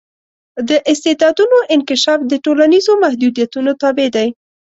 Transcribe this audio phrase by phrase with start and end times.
[0.69, 4.27] د استعدادونو انکشاف د ټولنیزو محدودیتونو تابع دی.